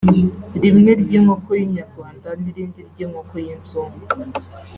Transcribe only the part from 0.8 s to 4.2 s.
ry’inkoko y’inyarwanda n’irindi ry’inkoko y’inzugu